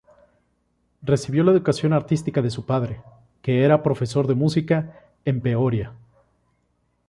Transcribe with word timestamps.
Recibió 1.03 1.43
la 1.43 1.51
educación 1.51 1.93
artística 1.93 2.41
de 2.41 2.49
su 2.49 2.65
padre, 2.65 3.03
que 3.43 3.63
era 3.63 3.83
profesor 3.83 4.25
de 4.25 4.33
música, 4.33 4.99
en 5.25 5.41
Peoria. 5.41 5.93